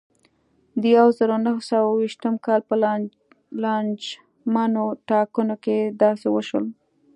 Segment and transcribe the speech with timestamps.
[0.81, 2.75] د یوه زرو نهه سوه اوه شپېتم کال په
[3.63, 6.65] لانجمنو ټاکنو کې داسې وشول.